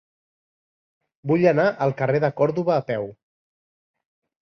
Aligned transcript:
Vull 1.33 1.45
anar 1.53 1.67
al 1.87 1.95
carrer 2.01 2.25
de 2.27 2.33
Còrdova 2.43 2.77
a 2.81 2.83
peu. 2.91 3.11